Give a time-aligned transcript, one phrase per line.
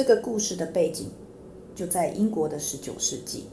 [0.00, 1.10] 这个故事的背景
[1.74, 3.48] 就在英国的十九世纪，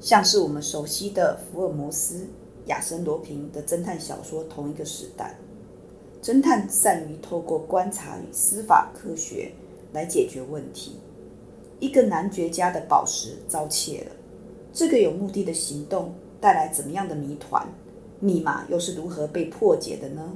[0.00, 2.26] 像是我们熟悉的福尔摩斯、
[2.66, 5.38] 亚森罗平的侦探小说同一个时代。
[6.20, 9.52] 侦探善于透过观察与司法科学
[9.92, 10.96] 来解决问题。
[11.78, 14.16] 一个男爵家的宝石遭窃了，
[14.72, 17.64] 这个有目的的行动带来怎么样的谜团？
[18.18, 20.32] 密码又是如何被破解的呢？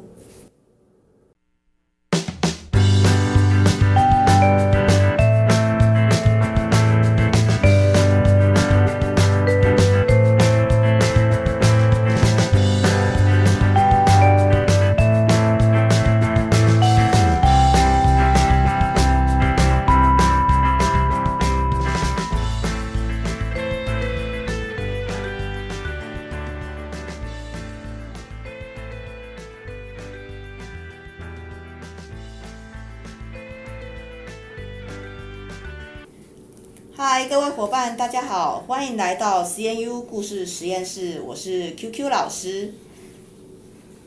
[38.42, 42.74] 好，欢迎来到 CNU 故事实验室，我是 QQ 老师。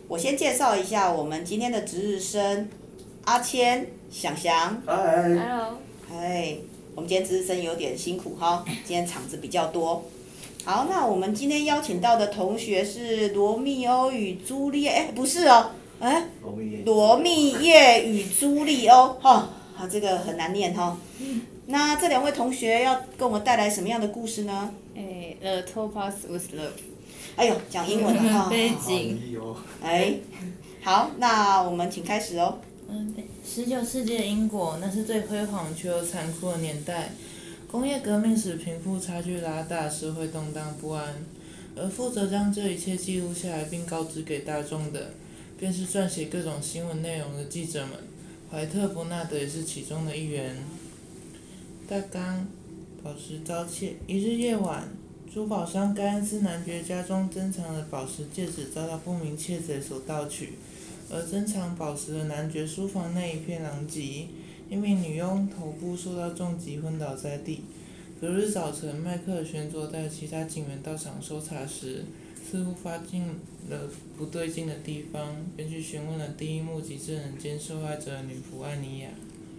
[0.09, 2.67] 我先介绍一下我们今天的值日生
[3.23, 4.83] 阿谦、翔翔。
[4.86, 5.23] 嗨。
[5.23, 5.77] Hello。
[6.09, 6.58] 嗨，
[6.95, 10.03] 我们今天值日生有点辛苦哈，今天场子比较多。
[10.66, 16.27] 好，那我们今天邀请到的同学是罗密欧与朱丽叶，哎，不是哦，哎，
[16.83, 20.97] 罗密叶与朱丽欧，哈，好，这个很难念哈。
[21.67, 24.71] 那这两位同学要给我们带来什么样的故事呢？
[24.95, 26.71] 哎，The Topaz with Love。
[27.35, 28.49] 哎呦，讲英文的哈。
[28.49, 29.19] 背景。
[29.81, 30.16] 哎，
[30.81, 32.59] 好，那我们请开始哦。
[32.88, 37.09] 嗯，对，十九世纪的英国，那是最辉煌却又残酷的年代。
[37.71, 41.25] 工业革命使贫富差距拉大，社会动荡不安。
[41.75, 45.11] 而负责将这一切记录下来并告知给大众的，
[45.59, 47.91] 便是撰写各种新闻内容的记者们。
[48.52, 50.55] 怀特·伯纳德也是其中的一员。
[51.88, 52.47] 大纲：
[53.03, 53.94] 宝石遭窃。
[54.08, 54.89] 一日夜晚，
[55.31, 60.54] 珠宝商盖恩斯男爵家中珍藏的宝石戒指遭到不明窃贼所盗取，
[61.11, 64.26] 而珍藏宝石的男爵书房内一片狼藉，
[64.67, 67.61] 一名女佣头部受到重击昏倒在地。
[68.20, 72.04] 隔日早晨，迈克尔·玄佐带其他警员到场搜查时，
[72.49, 73.27] 似乎发现
[73.70, 73.87] 了
[74.17, 79.10] 不对劲的地方，便去询问了第一目击证人兼受害者女仆艾尼亚。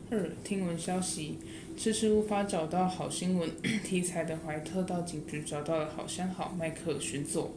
[0.09, 1.37] 二听闻消息。
[1.77, 3.51] 迟迟无法找到好新闻
[3.85, 7.53] 题材的怀特到警局找到了好相好迈克尔·寻佐，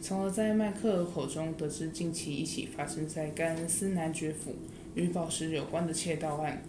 [0.00, 4.54] 从而在迈克尔口中得知近期一起发生在甘恩斯男爵府
[4.94, 6.62] 与宝石有关的窃盗案。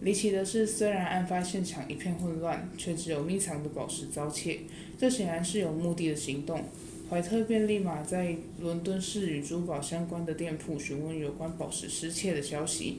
[0.00, 4.60] 离奇的是，虽然案发现场一片混乱，却只有密藏的宝石遭窃，
[4.96, 6.62] 这显然是有目的的行动。
[7.10, 12.98] 怀特便立马在伦敦市与珠宝相关的店铺询问有关宝石失窃的消息，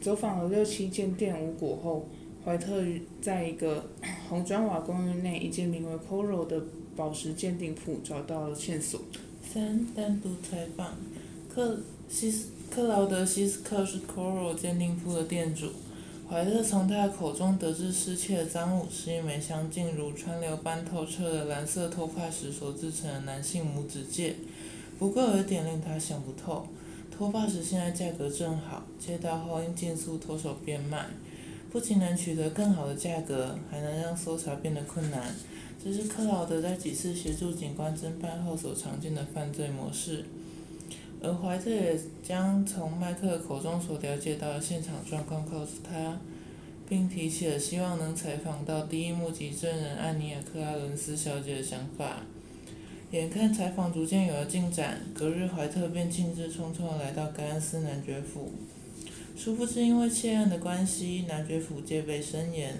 [0.00, 2.08] 走访了六七间店无果后。
[2.46, 2.80] 怀特
[3.20, 3.84] 在一个
[4.30, 6.62] 红砖瓦公寓内一间名为 Coral 的
[6.94, 9.00] 宝石鉴定铺找到了线索。
[9.52, 10.92] 三、单独采访，
[11.52, 15.70] 克西斯克劳德西斯克是 Coral 鉴定铺的店主。
[16.28, 24.36] 怀特从他的口中得知失窃的赃物是一枚镶进如川流般透彻的蓝色托帕石所制成的男性拇指戒。
[24.98, 26.66] 不过有一点令他想不透，
[27.10, 31.06] 托帕石现在价格正好，接到后应尽速脱手变卖。
[31.70, 35.34] 不仅能取得更好的价格，还能让搜查变得困难。
[35.82, 40.24] 这是克劳德在几次协助警官侦办后所常见的犯罪模式。
[41.22, 46.18] 而怀特也将从迈克口中所了解到的现场状况告诉他，
[46.88, 52.22] 并提起了希望能采访到第一目击证人安妮亚·克拉伦斯小姐的想法。
[53.12, 58.52] 眼看采访逐渐有了进展，隔日怀特便兴致冲冲地来到盖恩斯男爵府。
[59.36, 62.74] 殊不知，因为窃案的关系，男爵府戒备森严，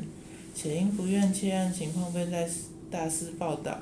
[0.55, 2.49] 且因不愿窃案情况被在
[2.91, 3.78] 大肆报道，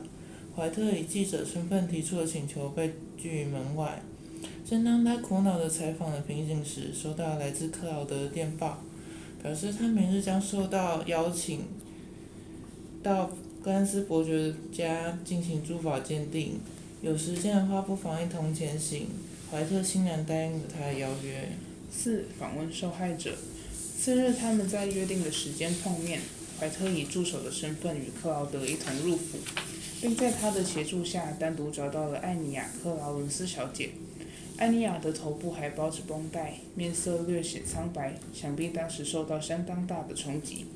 [0.57, 4.03] 怀特以记者身份提出的请求被拒于门外。
[4.69, 8.83] 正当他苦恼地采访的瓶颈时，收到来自克劳德的电报，
[9.41, 11.61] 表示他明日将受到邀请
[13.05, 13.31] 到
[13.65, 16.59] 盖恩斯伯爵家进行珠宝鉴定，
[17.03, 19.07] 有时间的话不妨一同前行。
[19.51, 21.49] 怀特欣然答应了他的邀约。
[21.97, 23.37] 四、访问受害者。
[23.73, 26.21] 次日，他们在约定的时间碰面。
[26.59, 29.39] 怀特以助手的身份与克劳德一同入府，
[30.01, 33.91] 并在他的协助下单独找到了艾尼亚·克劳伦斯小姐。
[34.57, 40.67] 艾尼亚的头部还包着绷带，面色略显苍白，想必当时受到相当大的冲击。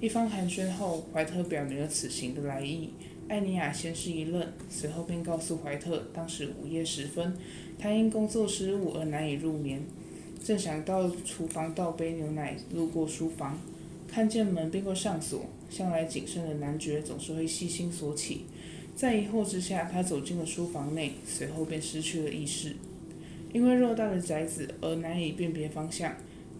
[0.00, 2.90] 一番寒暄后，怀特表明了此行的来意。
[3.28, 7.36] 艾尼亚先是一愣，随后便告诉怀特，当时午夜时分，
[7.78, 9.82] 他因工作失误而难以入眠。
[10.42, 13.58] 正想到厨房倒杯牛奶，路过书房，
[14.06, 18.42] 看见门并未上锁，向来谨慎的男爵总是会细心锁起。
[18.96, 22.74] 在疑惑之下，他走进了书房内，随后便失去了意识。
[23.52, 26.14] 因为偌大的宅子而难以辨别方向，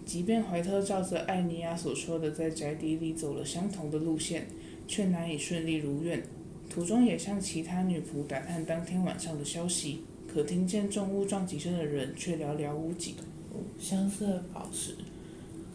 [0.05, 4.47] 即便怀特照着艾尼亚所说的在宅邸里走了相同的路线，
[4.87, 6.23] 却难以顺利如愿。
[6.71, 10.03] 途中也向其他女仆打探当天晚上的消息，
[10.33, 13.15] 可听见重物撞击声的人却寥寥无几。
[13.81, 14.95] 香色宝石。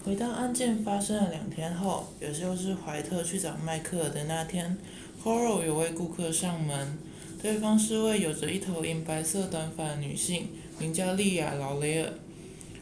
[0.03, 4.77] 回到案件发生的两天后，也就是怀特去找迈克尔的那天
[5.23, 6.97] ，Coral 有位顾客上门，
[7.41, 10.47] 对方是位有着一头银白色短发的女性，
[10.77, 12.11] 名叫莉亚·劳雷尔。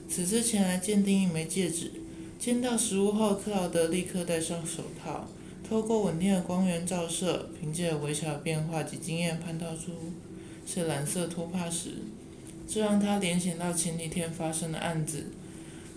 [0.10, 1.92] 此次前来鉴定一枚戒指，
[2.40, 5.28] 见到实物后，克劳德立刻戴上手套，
[5.70, 9.92] 透过稳定的光源照射，凭借微小的变化及经验判断出
[10.66, 11.92] 是蓝色托帕石，
[12.74, 15.26] 这让他联想到前几天发生的案子。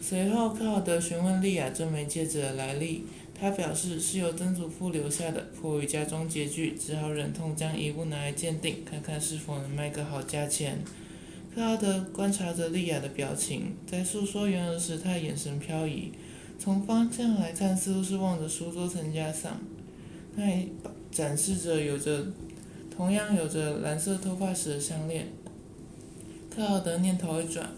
[0.00, 10.78] 随后，克劳德询问莉亚这枚戒指的来历，他表示是由曾祖父留下的，迫于家中拮据，只好忍痛将遗物拿来鉴定，看看是否能卖个好价钱。
[11.54, 16.10] 克劳德观察着莉亚的表情，在诉说缘由时，他眼神飘移，
[16.58, 19.60] 从方向来看，似乎是望着书桌层架上，
[20.34, 20.72] 那里
[21.12, 22.26] 展示着有着
[22.90, 25.28] 同样有着蓝色头发石的项链。
[26.54, 27.70] 克劳德念头一转。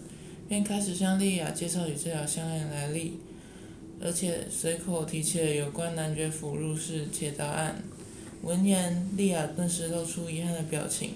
[0.49, 3.19] 便开始向莉亚介绍起这条项链来历，
[4.01, 7.83] 而且随口提起了有关男爵府入室窃盗案。
[8.43, 11.15] 闻言，莉亚顿时露出遗憾的表情，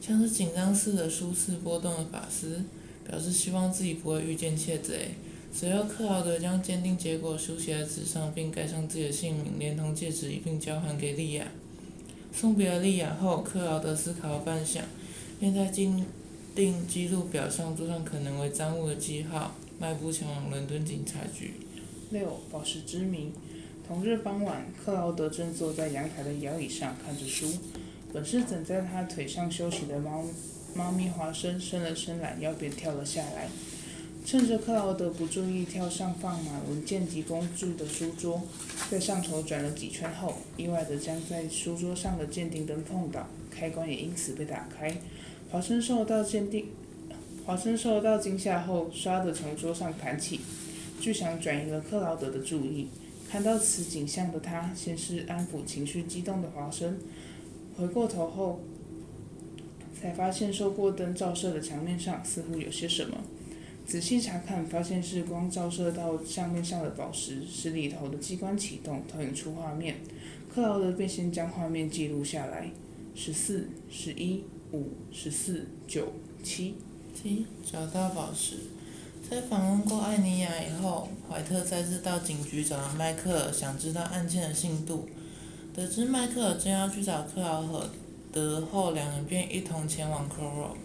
[0.00, 2.62] 像是紧张似的数次拨动了发丝，
[3.04, 5.08] 表示希望自己不会遇见窃贼。
[5.52, 11.48] 随后，克劳德将鉴定结果书写在纸上，并盖上自己的姓名，连同戒指一并交还给莉亚。
[12.32, 14.82] 送别了莉亚后，克劳德思考了半晌，
[15.40, 16.04] 便在进。
[16.58, 21.52] 并记录表上桌上可能为赃物的记号，迈步前往伦敦警察局。
[22.10, 23.30] 六宝石之谜。
[23.86, 27.46] 同日傍晚，克劳德正坐在阳台的摇椅上看着书，
[28.12, 30.24] 本是枕在他腿上休息的猫
[30.74, 33.48] 猫咪华生伸了伸懒腰，便跳了下来。
[34.26, 38.42] 趁着克劳德不注意，跳上放满文件及工具的书桌，
[38.90, 44.96] 在上头转了几圈后，意外地将在书桌上的鉴定灯碰倒，开关也因此被打开。
[45.50, 46.66] 华生受到鉴定，
[47.46, 50.40] 华生受到惊吓后，唰的从桌上弹起，
[51.00, 52.88] 巨响转移了克劳德的注意。
[53.30, 56.98] 看到此景象的他，先是安抚情绪激动的华生，
[57.76, 58.60] 回过头后，
[59.98, 63.16] 才发现受过灯照射的墙面上似乎有些什么。
[63.86, 69.96] 仔细查看，发现是光照射到相面上的宝石，使里头的机关启动，投影出画面。
[70.54, 72.70] 克劳德便先将画面记录下来：
[73.14, 74.42] 十四、十一。
[74.72, 76.12] 五、十四、九、
[76.42, 76.74] 七、
[77.14, 78.56] 七，找到宝石。
[79.28, 85.08] 在访问过艾尼亚以后，怀特再次到警局找到迈克尔，想知道案件的进度。
[85.74, 87.62] 得知迈克尔正要去找克劳
[88.32, 90.76] 德后，两人便一同前往 Coral。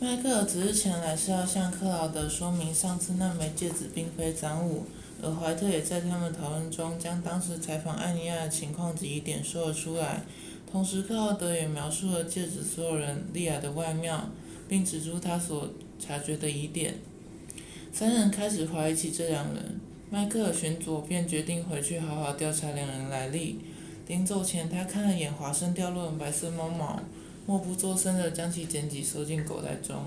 [0.00, 4.84] 迈克尔只是前来是要向克劳德说明上次那枚戒指并非赃物，
[5.22, 10.22] 而怀特也在他们讨论中将当时采访艾尼亚的情况及疑点说了出来。
[10.72, 14.30] 同时，克劳德也描述了戒指所有人莉亚的外貌，
[14.66, 16.94] 并指出他所察觉的疑点。
[17.92, 19.78] 三人开始怀疑起这两人。
[20.10, 23.58] 迈克尔寻佐便决定回去好好调查两人来历。
[24.08, 27.02] 临走前，他看了眼华生掉落的白色猫毛，
[27.44, 30.06] 默不作声地将其捡起收进口袋中。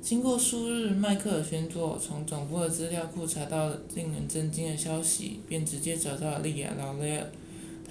[0.00, 7.26] 经过数日，迈克尔寻佐从总部的资料库查到令人震惊的消息，便直接找到了莉亚·劳雷尔。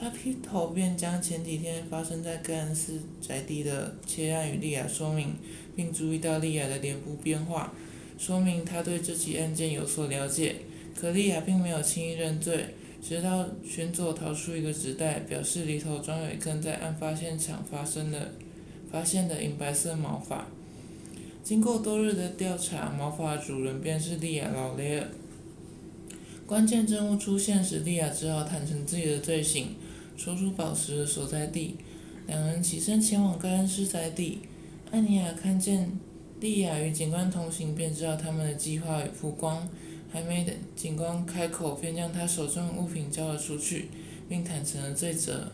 [0.02, 5.36] 他劈头便将前几天发生在盖恩斯宅邸的窃案与莉亚说明，
[5.76, 7.72] 并注意到莉亚的脸部变化，
[8.18, 10.56] 说明他对这起案件有所了解。
[11.00, 18.34] 可莉亚并没有轻易认罪，直到巡佐掏出一个纸袋，表示里头装有一根在案发现场发生的
[18.92, 20.48] 发现的银白色毛发。
[21.44, 25.08] 经过多日的调查，毛发主人便是莉亚·老雷尔。
[26.48, 29.76] 关键证物出现时，莉亚只好坦承自己的罪行。
[30.24, 31.78] 说出宝石的所在地，
[32.28, 34.38] 两人起身前往盖恩斯宅邸。
[34.92, 35.92] 艾尼亚看见
[36.40, 39.68] 莉亚与警官同行，便知道他们的计划已曝光。
[40.14, 43.88] 还没等警官开口，便将他手中的物品交了出去，
[44.30, 45.48] 并坦承了罪责。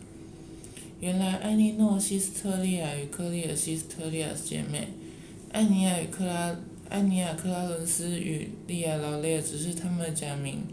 [1.00, 4.90] 原来，艾莉诺·西斯特利亚与克利尔·西斯特利亚是姐妹。
[5.54, 6.54] 艾尼亚与克拉，
[6.90, 10.64] 艾尼亚·克拉伦斯与莉亚·劳雷尔只是他们的假名。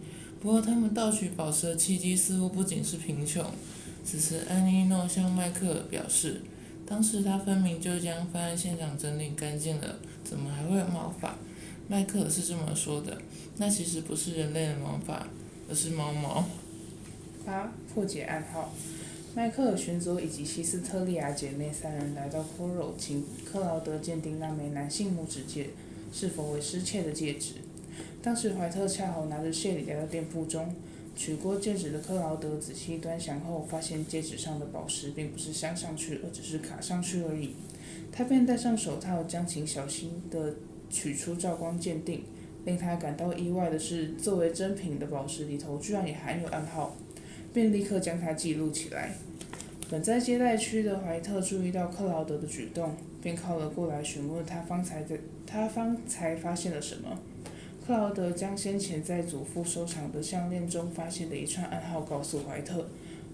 [0.41, 3.45] 不过，他们盗取宝石的契机似乎不仅是贫穷。
[4.05, 6.43] 此时，安妮诺向迈克尔表示，
[6.87, 11.35] 当时他分明就将犯案现场整理干净了，怎么还会有毛发？
[11.89, 13.17] 迈克尔是这么说的
[13.59, 15.27] ：“那其实不是人类的毛发，
[15.69, 16.45] 而是猫毛。
[17.45, 18.73] 八、破解暗号。
[19.35, 25.71] 迈克尔·寻佐以及西斯特利亚姐妹三人来到 Coral，请克劳德鉴定那枚男性拇指戒
[26.13, 27.55] 是否为失窃的戒指。
[28.23, 30.75] 当时怀特恰好拿着谢礼来到店铺中，
[31.17, 37.55] 取过戒指的克劳德仔细端详后，发现戒指上的宝石并不是镶上去，而只是卡上去而已。
[38.11, 40.55] 他便戴上手套，将其小心地
[40.91, 42.25] 取出照光鉴定。
[42.65, 46.97] 令他感到意外的是，作为真品的宝石里头居然也含有暗号。
[47.53, 49.13] 便立刻将它记录起来。
[49.89, 55.17] 本在接待区的怀特注意到克劳德的举动，便靠了过来询问他方才的
[55.47, 57.17] 他方才发现了什么。
[57.87, 62.89] 克劳德将先前在祖父收藏的项链中发现的一串暗号告诉怀特，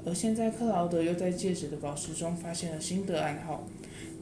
[0.05, 3.65] 而现在克劳德又在戒指的宝石中发现了新的暗号，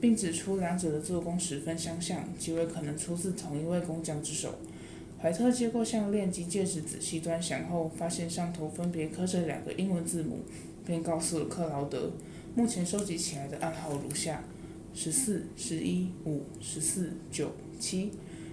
[0.02, 4.56] 并指出两者的做工十分相像，极为可能出自同一位工匠之手。
[5.18, 10.40] 怀特接过项链及戒指，仔细端详后，发现上头分别刻着两个英文字母，
[10.84, 12.10] 便告诉了克劳德，
[12.54, 14.44] 目前收集起来的暗号如下：
[14.92, 18.10] 十四、十一、五、十四、九、七、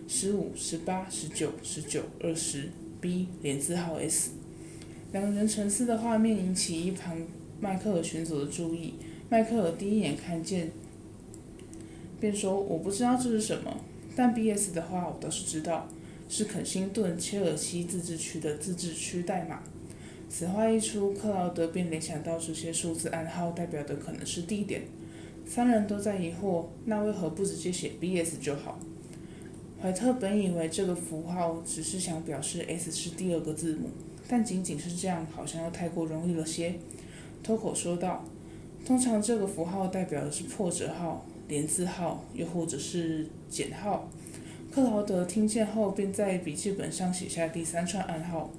[0.08, 2.70] 十五、十八、十九、十九、二十。
[3.02, 4.32] B 连字号 S。
[5.12, 7.16] 两人沉思的画面引起一旁
[7.60, 8.96] 迈克尔寻佐的注意。
[9.30, 10.72] 迈克尔第一眼看见，
[12.20, 13.80] 便说：“我不知道这是什么，
[14.16, 15.88] 但 BS 的话，我倒是知道。”
[16.28, 19.62] 是肯辛顿切尔西自治区的自治区代码。
[20.28, 24.86] 此话一出，克劳德便联想到这些数字暗号代表的可能是地点。
[25.46, 28.80] 三人都在疑惑，那为何不直接写 B.S 就好？
[29.86, 33.88] 怀特本以为这个符号只是想表示 S 是第二个字母，
[34.28, 36.74] 但仅仅是这样，好像又太过容易了些。
[37.44, 38.26] 脱口说道
[38.84, 44.10] ：“通常这个符号代表的是破折号、连字号，又或者是减号。”
[44.74, 48.50] 克劳德听见后，便在笔记本上写下第三串暗号。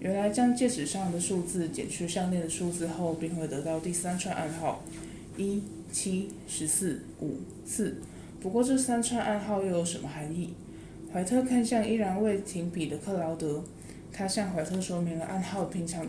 [0.00, 4.82] 原来，将戒指上的数字减去项链的数字后，便会得到第三串暗号：
[5.36, 5.62] 一、
[5.92, 7.98] 七、十四、五、四。
[8.40, 10.54] 不过，这三串暗号又有什么含义？
[11.12, 13.62] 怀特看向依然未停笔的克劳德，
[14.12, 16.06] 他向怀特说明了暗号平常，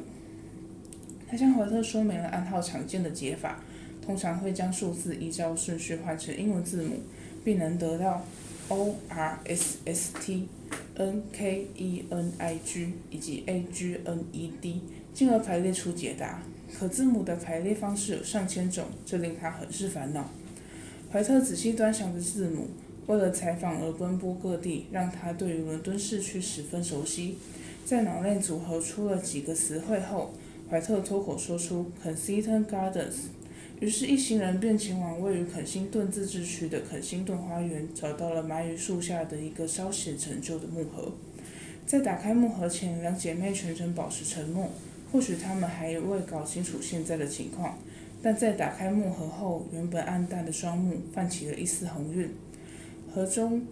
[1.27, 3.63] 他向怀特说明了暗号常见的解法，
[4.05, 7.01] 通常会将数字依照顺序换成英文字母，
[7.43, 8.23] 并能得到。
[8.71, 10.47] O R S S T
[10.93, 14.81] N K E N I G 以及 A G N E D，
[15.11, 16.43] 进而排列出解答。
[16.77, 20.29] 可字母的排列方式有上千种，这令他很是烦恼。
[21.11, 22.67] 怀特仔细端详着字母，
[23.07, 27.37] 为了采访而奔波各地，让他对于伦敦市区十分熟悉。
[27.83, 30.31] 在脑内组合出了几个词汇后，
[30.69, 33.29] 怀特脱口说出 Kensington Gardens。
[33.79, 41.11] 于是，一行人便前往位于肯辛顿自治区的肯辛顿花园，找到了埋于树下的一个稍显陈旧的木盒。
[41.87, 44.69] 在打开木盒前，两姐妹全程保持沉默。
[45.11, 47.79] 或许她们还未搞清楚现在的情况，
[48.21, 52.29] 但在打开木盒后，原本暗淡的双目泛起了一丝红晕。
[53.13, 53.65] 盒中，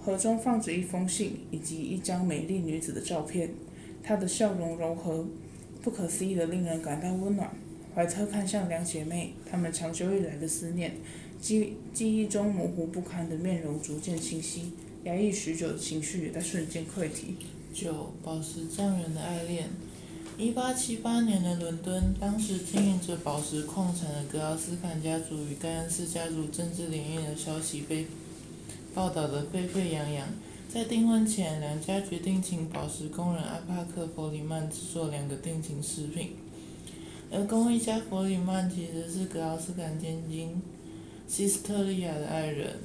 [0.00, 3.50] 盒中放着一封信以及一张美丽女子的照片，
[4.02, 5.26] 她的笑容柔和，
[5.82, 7.50] 不可思议的令人感到温暖。
[7.94, 10.92] 怀特看向两姐妹，她们长久以来的思念，
[11.40, 14.72] 记记忆中模糊不堪的面容逐渐清晰，
[15.04, 17.36] 压抑许久的情绪也在瞬间溃堤。
[17.74, 19.68] 九，宝石匠人的爱恋。
[20.42, 28.08] 一八七八年的伦敦，当时经营着宝石矿产的格劳斯坎家族与盖恩斯家族政治联姻的消息被
[28.92, 30.26] 报道得沸沸扬扬。
[30.68, 36.30] 在订婚前，两家决定请宝石工人阿帕克·弗里曼制作两个定情饰品。
[37.30, 40.60] 而工艺家弗里曼其实是格劳斯坎千金
[41.28, 42.78] 西斯特利亚的爱人，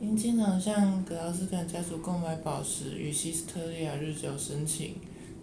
[0.00, 4.94] 因经常向格劳斯坎家族购买宝石，与西斯特利亚日久生情。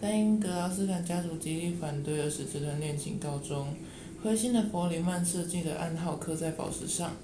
[0.04, 3.74] 但因格劳斯坦家族极力反对，而使这段恋情告终。
[4.22, 7.16] 灰心的弗里曼设计的暗号刻在宝石上，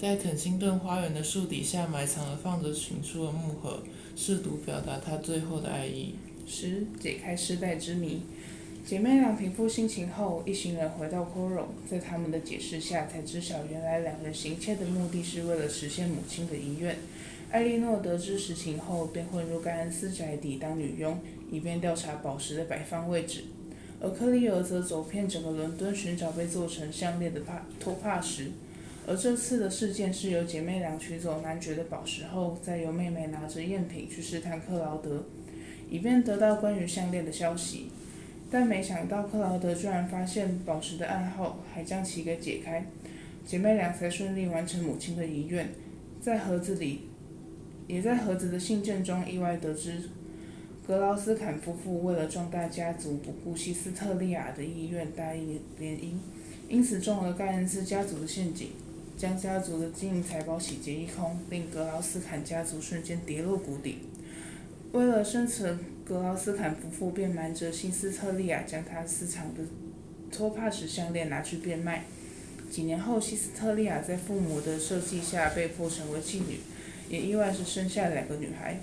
[0.00, 3.84] 在肯辛顿花园的树底下埋藏了放着情书的木盒，
[4.16, 6.16] 试图表达他最后的爱意。
[6.44, 8.22] 十，解开失带之谜。
[8.84, 16.96] 姐妹俩平复心情后，一行人回到 Coral，在他们的解释下，才知晓原来两人行窃的目的是为了实现母亲的遗愿。
[17.50, 21.18] 艾莉诺得知实情后，便混入盖恩斯宅邸当女佣，
[21.50, 23.44] 以便调查宝石的摆放位置。
[24.00, 28.50] 而克利尔则走遍整个伦敦，寻找被做成项链的帕托帕石。
[29.06, 35.24] 而这次的事件是由姐妹俩取走男爵的宝石后，再由妹妹拿着赝品去试探克劳德，
[35.88, 37.86] 以便得到关于项链的消息。
[38.50, 42.84] 但没想到克劳德居然发现宝石的暗号，还将其给解开，
[43.46, 45.68] 姐妹俩才顺利完成母亲的遗愿。
[46.20, 47.02] 在盒子里，
[47.86, 50.08] 也在盒子的信件中意外得知，
[50.86, 56.14] 格劳斯坎夫妇为了壮大家族，不顾希斯特利亚的意愿，答应联姻，
[56.68, 58.68] 因此中了盖恩斯家族的陷阱，
[59.16, 63.98] 将家族的金银财宝洗劫一空，令格劳斯坎家族瞬间跌落谷底。
[64.92, 69.62] 为了生存，格劳斯坎夫妇便瞒着希斯特利亚，将他私藏的
[70.30, 72.04] 托帕石项链拿去变卖。
[72.70, 76.58] 几年后，希斯特利亚在父母的设计下被迫成为妓女，
[77.08, 78.78] 也意外是生下两个女孩。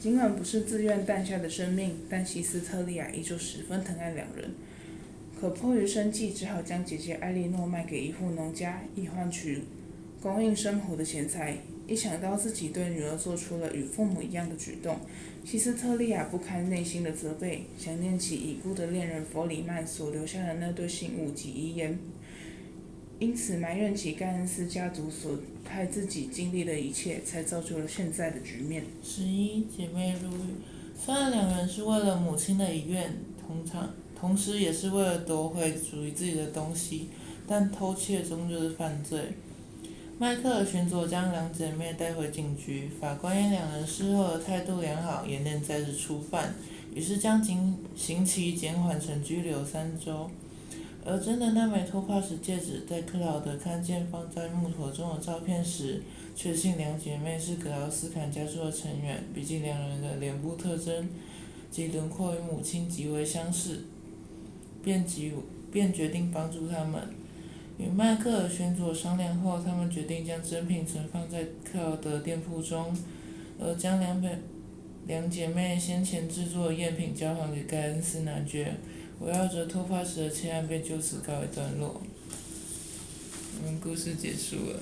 [0.00, 4.50] 尽管不是自愿诞下的生命，但希斯特利亚依旧十分疼爱两人。
[5.40, 9.62] 可迫于生计，只好将姐姐艾莉诺卖给一户农家，以换取
[10.22, 11.56] 供应生活的钱财。
[11.86, 14.98] 一想到自己对女儿做出了与父母一样的举动，
[15.44, 21.98] 希斯特利亚不堪内心的责备，想念起已故的恋人弗里曼所留下的那对信物及遗言。
[23.18, 28.84] 因此埋怨起盖恩斯家族所害自己经历的一切，才造就了现在的局面。
[29.02, 30.54] 十一姐妹入狱，
[31.02, 37.08] 虽然两人是为了母亲的遗愿，同场，同时也是为了夺回属于自己的东西，
[37.46, 39.18] 但偷窃终究是犯罪。
[40.18, 46.54] 迈克尔巡佐将两姐妹带回警局，法官因两人事后的态度良好，也念再次初犯，
[46.94, 50.30] 于是将刑刑期减缓成拘留三周。
[51.08, 56.02] 而真的那枚托帕石戒指，在克劳德看见放在木盒中的照片时，
[56.34, 59.22] 确信两姐妹是格劳斯坎家族的成员。
[59.32, 61.08] 毕竟两人的脸部特征
[61.70, 63.84] 及轮廓与母亲极为相似，
[64.82, 65.32] 便即
[65.70, 67.00] 便决定帮助他们。
[67.78, 72.92] 与迈克尔巡佐商量后，他们决定将真品存放在克劳德店铺中，
[73.60, 74.42] 而将两本
[75.06, 78.74] 两姐妹先前制作的赝品交还给盖恩斯男爵。
[79.20, 82.00] 围绕着托帕石的窃案便就此告一段落。
[83.58, 84.80] 我们故事结束了。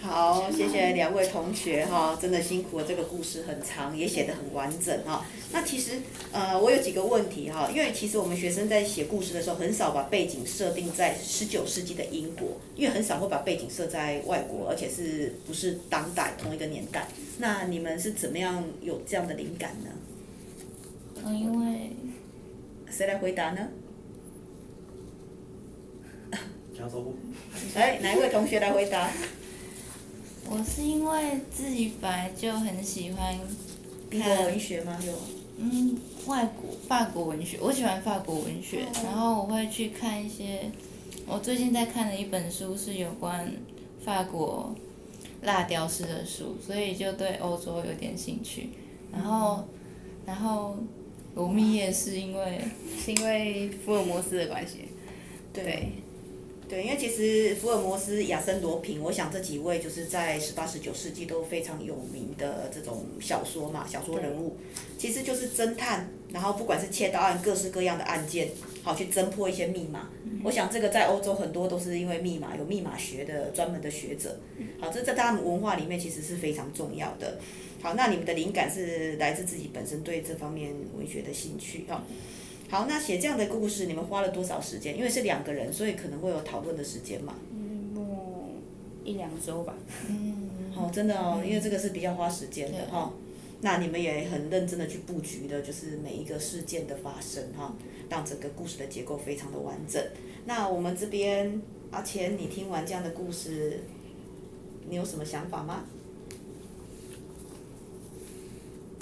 [0.00, 2.84] 好，谢谢两位同学哈，真的辛苦了。
[2.88, 5.26] 这个故事很长，也写得很完整哈。
[5.52, 6.00] 那其实
[6.32, 17.08] 呃，我有几个问题哈，因为其实我们学生在写故事的时候，很少把背景设定在十九世纪的英国，因为很少会把背景设在外国，而且是不是当代同一个年代。
[17.36, 19.90] 那你们是怎么样有这样的灵感呢？
[21.26, 21.90] 嗯，因为。
[22.90, 23.68] 谁来回答呢？
[27.74, 29.10] 哎，哪一位同学来回答？
[30.48, 33.34] 我是因为自己本来就很喜欢
[34.12, 34.98] 英国文学吗？
[35.04, 35.12] 有。
[35.58, 40.70] 嗯，外国法国文学，我喜欢法国文学，哦、然后我会去看一些。
[41.26, 43.52] 我最近在看的一本书是有关
[44.04, 44.72] 法国
[45.42, 48.70] 蜡雕师的书，所以就对欧洲有点兴趣。
[49.12, 49.68] 然后，嗯、
[50.26, 50.76] 然后。
[51.38, 52.58] 罗密叶是因为
[53.00, 54.88] 是因为福尔摩斯的关系，
[55.52, 55.92] 对，
[56.68, 64.56] 对，因为其实福尔摩斯、亚森罗平，我想这几位就是在十八、十九世纪都非常有名的这种小说嘛，小说人物，
[64.98, 68.48] 其实就是侦探，然后不管是窃盗案、各式各样的案件，
[68.82, 70.10] 好去侦破一些密码。
[70.24, 74.40] 嗯、我想这个在欧洲很多都是因为密码，有密码学的专门的学者，
[74.80, 77.38] 好，这在他们文化里面其实是非常重要的。
[77.80, 82.02] 好，那你们的灵感是来自自己本身对这方面文学的兴趣哈。
[82.68, 84.96] 好，那写这样的故事，你们花了多少时间？
[84.96, 87.34] 因为是两个人，所以可能会有讨论的时间嘛。
[87.52, 87.94] 嗯，
[89.04, 89.74] 一两周吧。
[90.08, 90.50] 嗯。
[90.74, 93.12] 好，真的哦，因为这个是比较花时间的哈。
[93.60, 97.74] 那你们也很认真的去布局的，就是每一个事件的发生哈，
[98.08, 100.00] 让整个故事的结构非常的完整。
[100.44, 101.60] 那我们这边
[101.90, 103.80] 阿钱，你听完这样的故事，
[104.88, 105.84] 你有什么想法吗？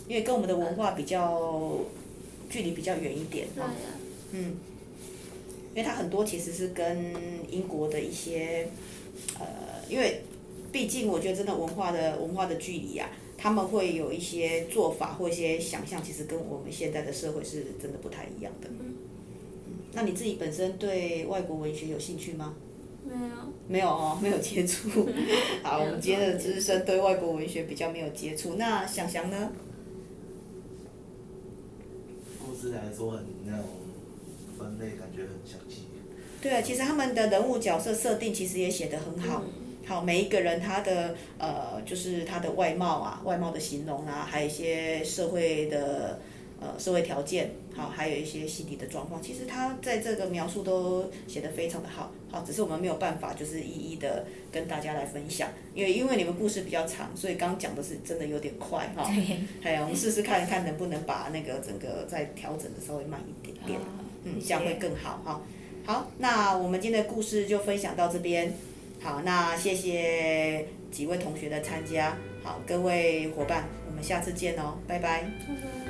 [0.08, 1.78] 因为跟我们的文化比较
[2.48, 3.70] 距离比较远一点哈，
[4.32, 4.56] 嗯，
[5.74, 7.12] 因为它很多其实是跟
[7.50, 8.68] 英国的一些
[9.38, 9.46] 呃，
[9.88, 10.22] 因为
[10.70, 18.68] 毕竟我觉得真的文化的文化的距离啊，他们会有一些做法或一些想象，其实跟我们现在的社会是真的不太一样的。
[18.68, 18.94] 嗯，
[19.92, 22.54] 那你自己本身对外国文学有兴趣吗？
[23.04, 23.34] 没有。
[23.68, 25.08] 没有哦，没有接触。
[25.64, 29.50] 好，我们今天的资深对外国文学比较没有接触，那想想呢？
[32.72, 33.64] 来说很那种
[34.58, 35.82] 分类，感觉很详细。
[36.40, 39.42] 对啊，其实他们的人物角色设定其实也写得很好。
[39.86, 46.20] 好，每一个人他的呃，就是他的外貌啊，外貌的形容啊，还有一些社会的
[46.60, 52.10] 呃社会条件，好，还有一些心理的状况，其实他在这个描述都写得非常的好。
[52.36, 59.10] 好，只是我们没有办法就是一一的跟大家来分享，因为因为你们故事比较长，所以刚讲的是真的有点快哈。
[59.62, 63.80] 哎，我们试试看看能不能把那个整个再调整的稍微慢一点点，
[64.24, 65.40] 嗯，这样会更好哈。
[65.86, 68.52] 好，那我们今天的故事就分享到这边。
[69.00, 72.18] 好，那谢谢几位同学的参加。
[72.42, 75.22] 好，各位伙伴，我们下次见哦，拜拜。
[75.22, 75.85] 拜拜。